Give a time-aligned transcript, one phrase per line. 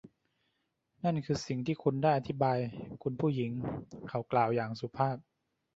[1.03, 2.57] นั่นคือสิ่งที่คุณได้อธิบาย
[3.03, 3.51] คุณผู้หญิง
[4.09, 5.17] เขากล่าวอย่างสุภาพ